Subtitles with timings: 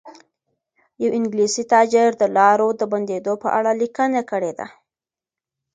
[1.01, 4.67] یو انګلیسي تاجر د لارو د بندېدو په اړه لیکنه کړې ده.